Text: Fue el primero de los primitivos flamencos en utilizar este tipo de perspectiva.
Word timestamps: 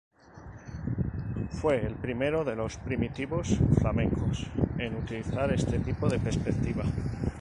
Fue 1.51 1.85
el 1.85 1.93
primero 1.93 2.43
de 2.43 2.55
los 2.55 2.75
primitivos 2.77 3.59
flamencos 3.79 4.47
en 4.79 4.95
utilizar 4.95 5.53
este 5.53 5.77
tipo 5.77 6.09
de 6.09 6.17
perspectiva. 6.17 6.83